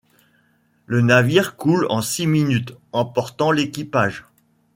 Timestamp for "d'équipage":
3.53-4.25